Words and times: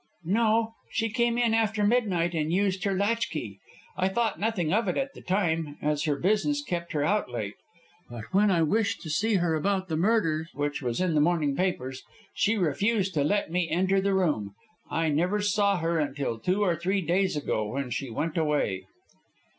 "No, 0.25 0.73
she 0.89 1.11
came 1.11 1.37
in 1.37 1.53
after 1.53 1.83
midnight 1.85 2.33
and 2.33 2.51
used 2.51 2.85
her 2.85 2.95
latchkey. 2.97 3.59
I 3.95 4.07
thought 4.09 4.39
nothing 4.39 4.73
of 4.73 4.87
it 4.87 4.97
at 4.97 5.13
the 5.13 5.21
time, 5.21 5.77
as 5.79 6.05
her 6.05 6.15
business 6.15 6.63
kept 6.63 6.93
her 6.93 7.03
out 7.03 7.29
late. 7.29 7.53
But 8.09 8.23
when 8.31 8.49
I 8.49 8.63
wished 8.63 9.01
to 9.01 9.11
see 9.11 9.35
her 9.35 9.53
about 9.53 9.89
the 9.89 9.95
murder, 9.95 10.47
which 10.55 10.81
was 10.81 11.01
in 11.01 11.13
the 11.13 11.21
morning 11.21 11.55
papers, 11.55 12.01
she 12.33 12.57
refused 12.57 13.13
to 13.13 13.23
let 13.23 13.51
me 13.51 13.69
enter 13.69 14.01
the 14.01 14.15
room. 14.15 14.55
I 14.89 15.09
never 15.09 15.39
saw 15.39 15.77
her 15.77 15.99
until 15.99 16.39
two 16.39 16.63
or 16.63 16.75
three 16.75 17.01
days 17.01 17.35
ago, 17.37 17.67
when 17.67 17.91
she 17.91 18.09
went 18.09 18.37
away." 18.39 18.87